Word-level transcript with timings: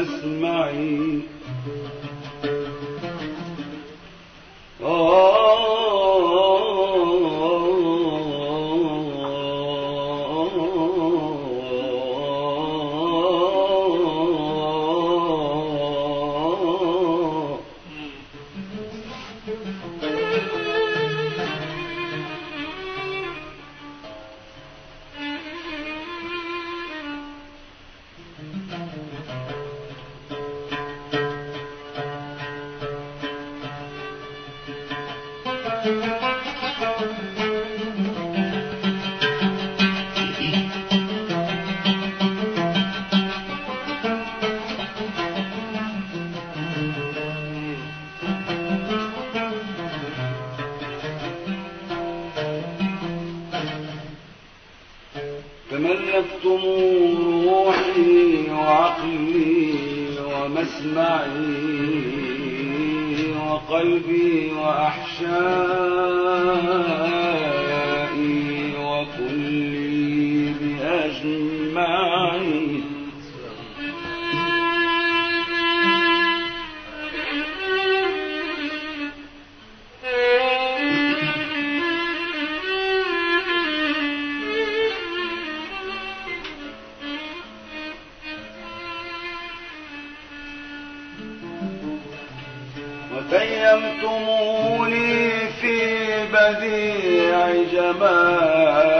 وعقلي 0.00 1.22
وتيمتموني 94.10 95.30
في 95.60 95.76
بديع 96.32 97.46
جمالكم. 97.72 98.90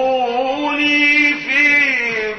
وتيمتموني 0.00 1.34
في 1.34 1.64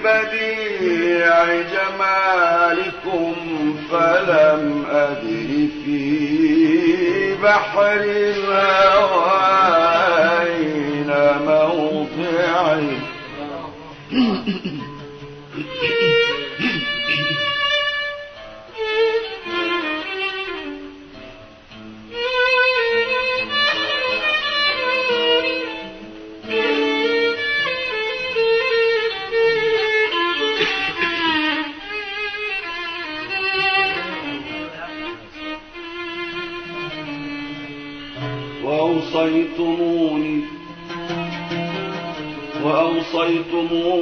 بديع 0.03 1.45
جمالكم 1.73 3.35
فلم 3.91 4.80
في 7.41 7.47
بحر 7.47 7.93
الهوى 7.93 9.41
أين 10.41 11.11
موضعي 11.45 12.97
وأوصيتموني 43.50 43.99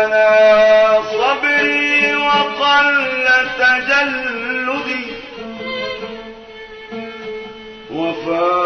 فنى 0.00 1.02
صبري 1.12 2.14
وقل 2.14 2.88
تجلدي. 3.58 5.06
وفارقني 7.94 8.59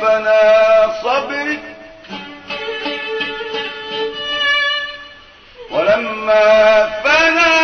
فنى 0.00 0.92
صبري 1.02 1.58
ولما 5.70 6.86
فنى 7.04 7.54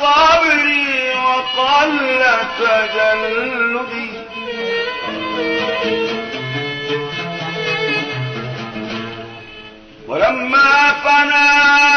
صبري 0.00 1.14
وقل 1.14 2.24
تجلدي 2.58 4.10
ولما 10.08 10.92
فنى 11.04 11.95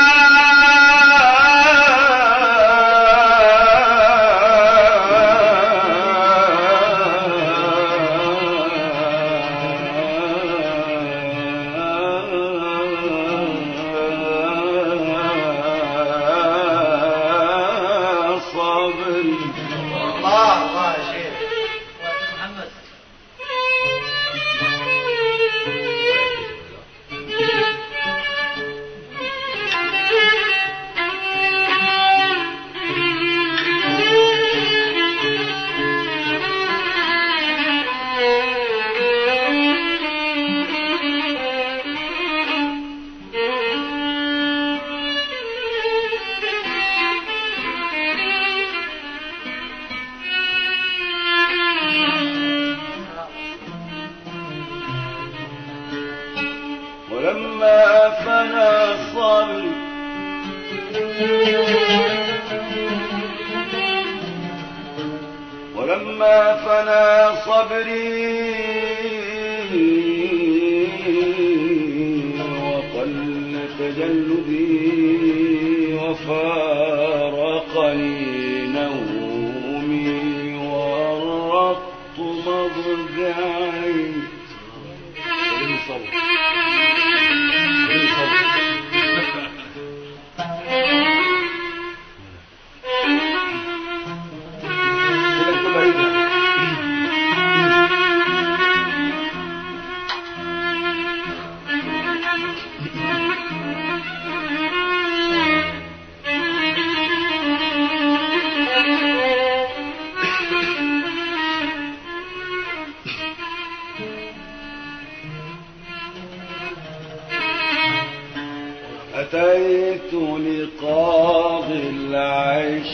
أتيت 119.34 120.14
لقاضي 120.14 121.90
العيش. 121.90 122.88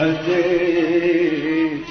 أتيت. 0.00 1.86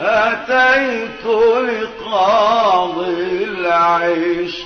أتيت 0.00 1.26
لقاضي 1.70 3.44
العيش. 3.44 4.56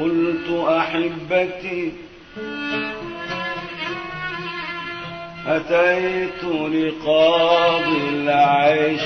قلت 0.00 0.48
أحبتي 0.68 1.92
أتيت 5.50 6.44
لقاضي 6.44 8.08
العيش. 8.08 9.02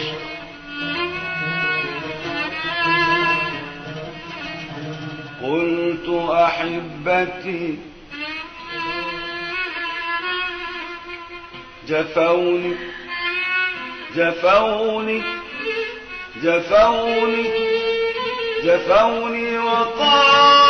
قلت 5.43 6.08
أحبتي 6.31 7.79
جفوني 11.88 12.75
جفوني 14.17 15.23
جفوني 16.43 17.44
جفوني 18.64 19.58
وقالوا 19.58 20.63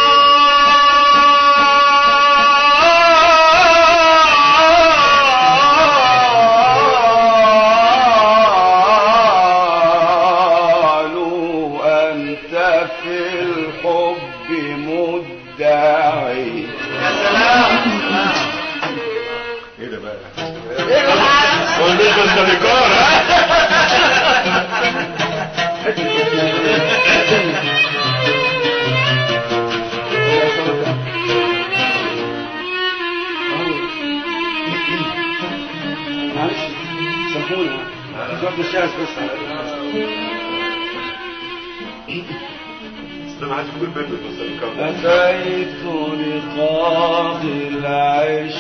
أتيت 44.79 45.85
لقاضي 46.21 47.69
العيش 47.69 48.55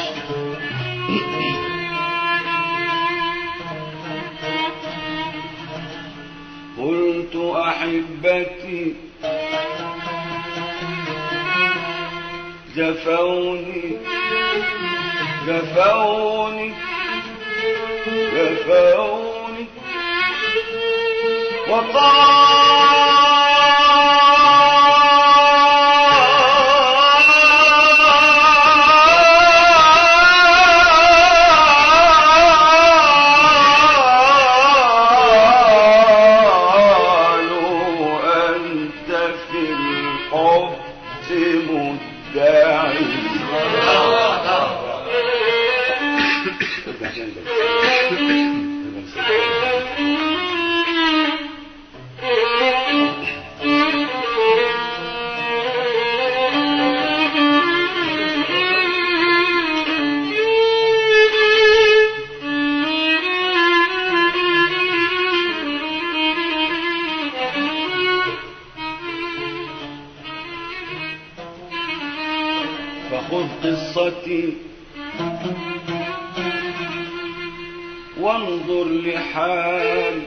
أحبتي. 7.52 8.94
جفوني 12.76 13.96
جفوني 15.46 16.72
جفوني 18.34 19.66
وقالوا 21.68 22.53
وانظر 78.20 78.84
لحالي 78.84 80.22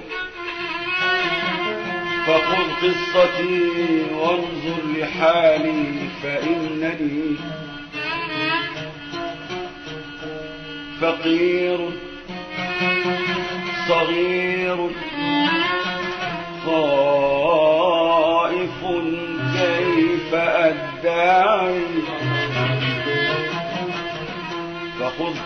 فخذ 2.28 2.70
قصتي 2.82 4.06
وانظر 4.14 4.82
لحالي 4.98 5.84
فإنني 6.24 7.36
فقير 11.02 11.80
صغير 13.88 14.78
خائف 16.66 18.80
كيف 19.58 20.34
أدعي؟ 20.34 21.97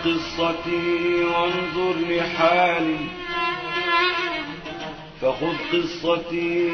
قصتي 0.04 1.24
وانظر 1.24 1.94
لحالي. 2.00 2.96
فخذ 5.20 5.56
قصتي. 5.72 6.68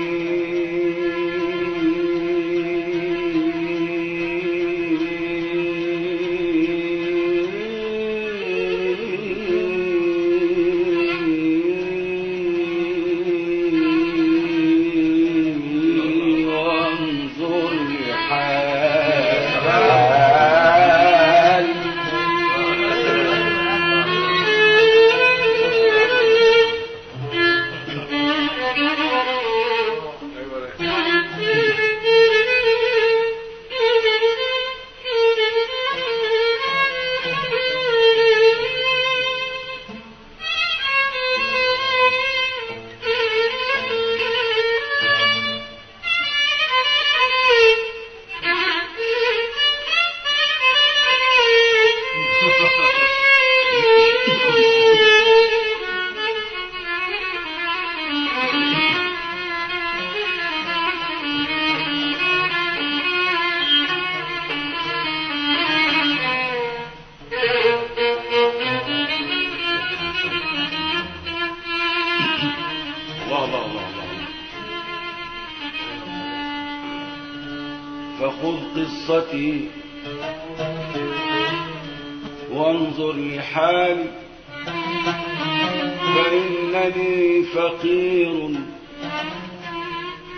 فقير. 88.18 88.54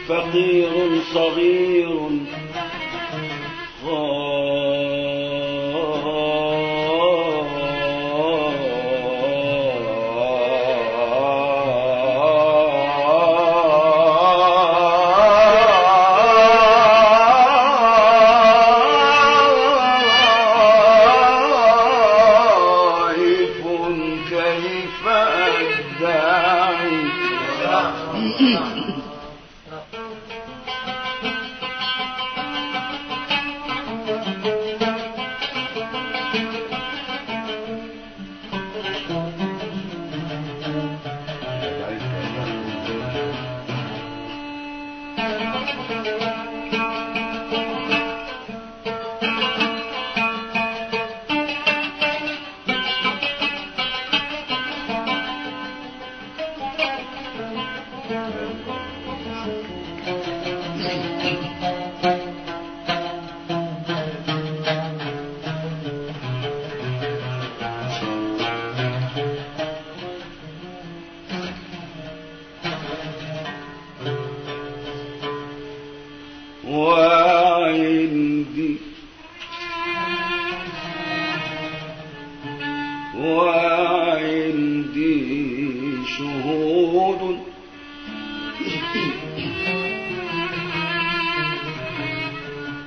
فقير 0.08 1.00
صغير. 1.14 2.10
خائف 3.84 4.39
شهود 86.80 87.38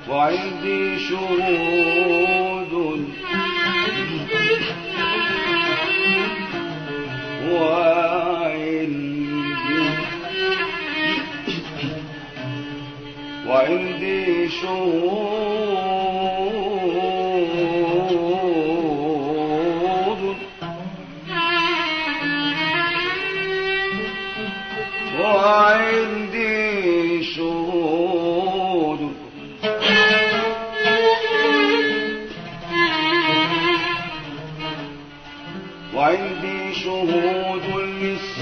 وعندي 0.08 0.98
شهود. 0.98 2.72
وعندي 7.50 8.94
وعندي 13.46 14.48
شهود. 14.48 15.53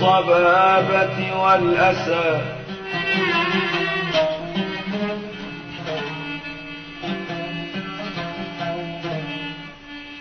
للصبابة 0.02 1.42
والأسى. 1.42 2.40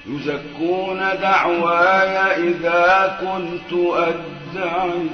يزكون 0.08 1.00
دعواي 1.22 2.48
إذا 2.48 3.18
كنت 3.22 3.74
أدعي. 3.74 5.10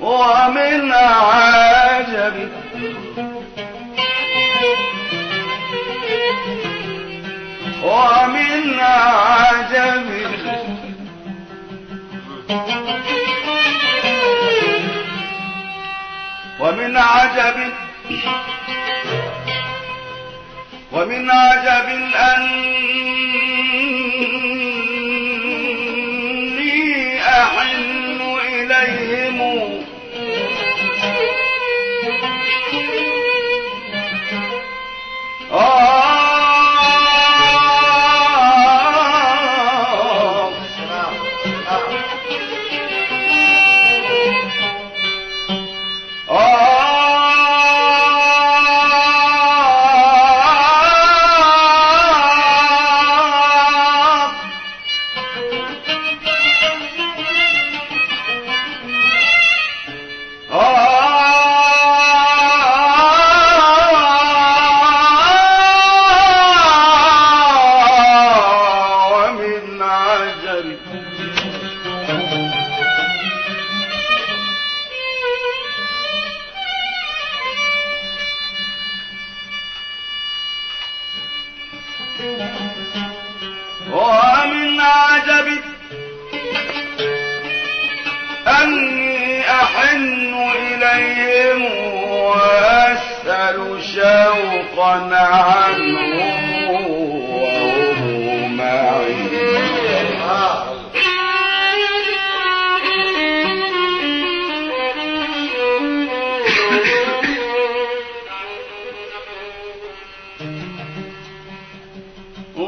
ومن 0.00 0.92
عجب 0.92 2.59
عجب 9.00 10.06
ومن 16.60 16.96
عجب 16.96 17.72
ومن 20.92 21.30
عجب 21.30 21.88
أني 22.14 23.59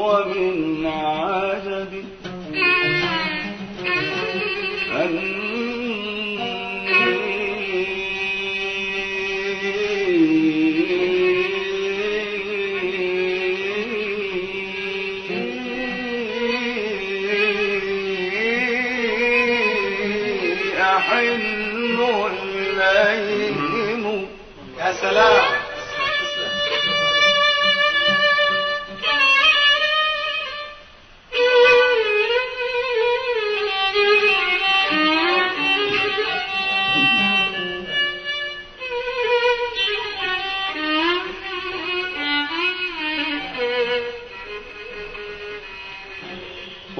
ومن 0.03 0.85
عجب 0.85 2.03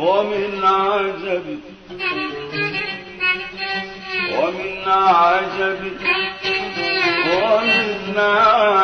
ومن 0.04 0.64
عجب 0.64 1.60
ومن 4.38 4.84
عجب 4.88 5.82
ومن 7.34 8.18
عجب 8.18 8.83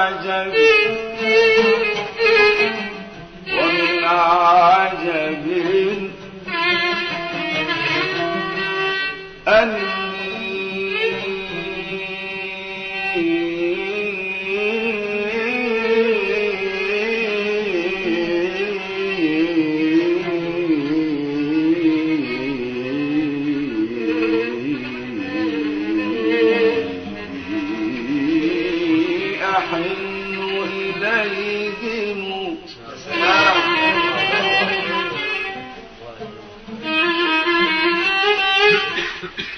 إليهم 31.03 32.57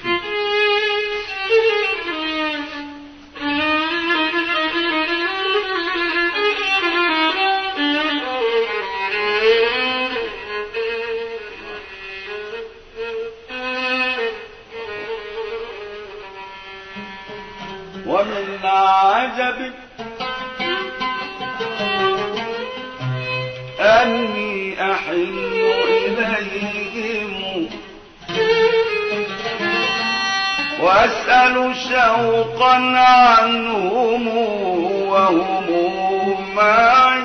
Thank 0.03 0.25
you. 0.25 0.30
وهم 35.31 36.55
معي 36.55 37.21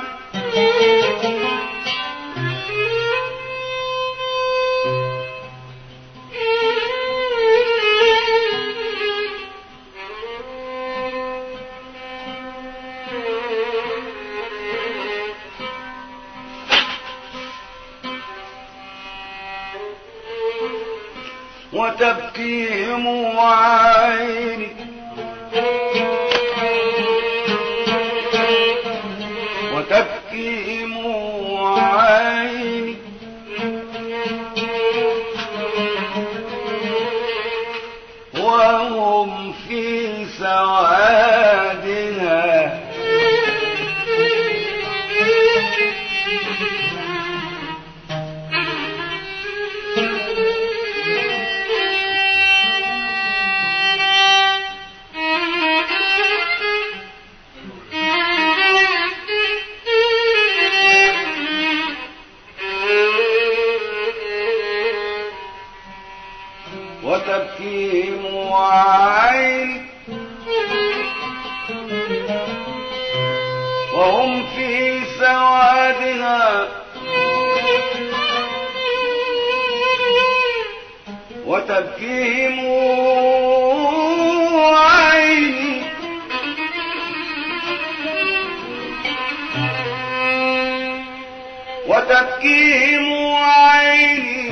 وتفكيهم 92.06 93.34
عين 93.34 94.45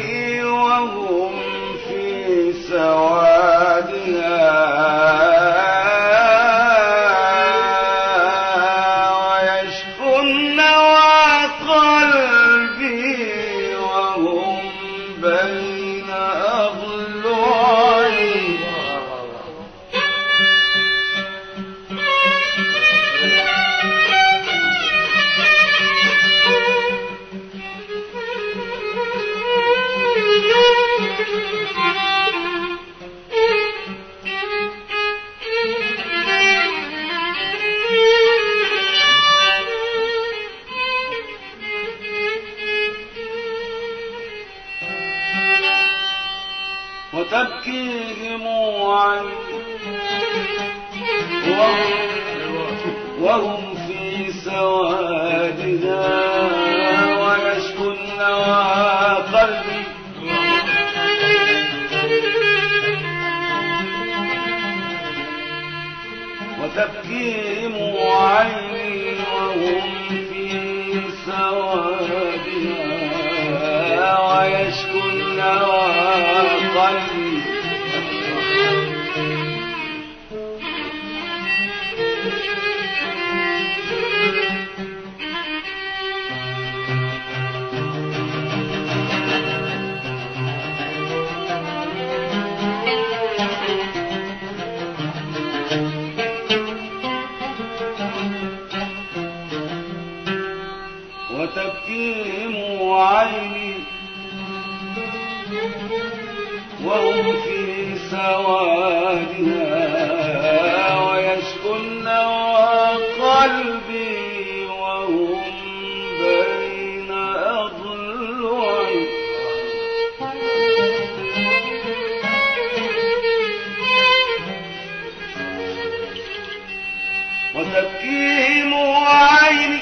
وتبكيهم 127.55 128.75
عيني 129.07 129.81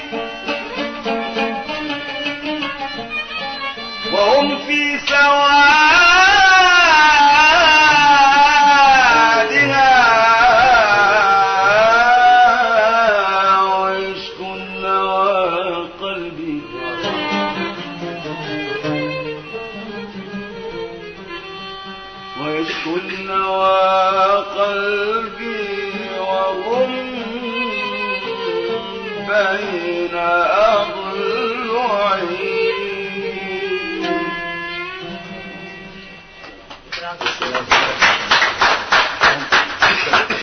وهم 4.13 4.57
في 4.67 4.99
سوادها 4.99 6.32